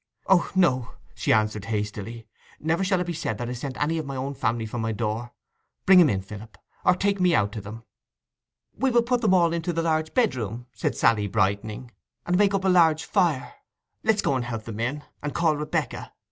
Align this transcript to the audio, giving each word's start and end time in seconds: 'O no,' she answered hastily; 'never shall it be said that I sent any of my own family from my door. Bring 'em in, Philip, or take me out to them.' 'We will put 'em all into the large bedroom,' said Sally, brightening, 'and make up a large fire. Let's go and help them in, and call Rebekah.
'O 0.25 0.49
no,' 0.55 0.95
she 1.13 1.31
answered 1.31 1.65
hastily; 1.65 2.25
'never 2.59 2.83
shall 2.83 2.99
it 2.99 3.05
be 3.05 3.13
said 3.13 3.37
that 3.37 3.47
I 3.47 3.53
sent 3.53 3.77
any 3.79 3.99
of 3.99 4.05
my 4.07 4.15
own 4.15 4.33
family 4.33 4.65
from 4.65 4.81
my 4.81 4.91
door. 4.91 5.31
Bring 5.85 6.01
'em 6.01 6.09
in, 6.09 6.23
Philip, 6.23 6.57
or 6.83 6.95
take 6.95 7.19
me 7.21 7.35
out 7.35 7.51
to 7.51 7.61
them.' 7.61 7.83
'We 8.75 8.89
will 8.89 9.03
put 9.03 9.23
'em 9.23 9.35
all 9.35 9.53
into 9.53 9.71
the 9.71 9.83
large 9.83 10.15
bedroom,' 10.15 10.65
said 10.73 10.95
Sally, 10.95 11.27
brightening, 11.27 11.91
'and 12.25 12.35
make 12.35 12.55
up 12.55 12.65
a 12.65 12.67
large 12.67 13.03
fire. 13.05 13.53
Let's 14.03 14.23
go 14.23 14.33
and 14.33 14.45
help 14.45 14.63
them 14.63 14.79
in, 14.79 15.03
and 15.21 15.35
call 15.35 15.55
Rebekah. 15.55 16.13